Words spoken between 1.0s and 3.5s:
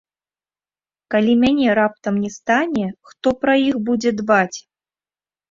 Калі мяне раптам не стане, хто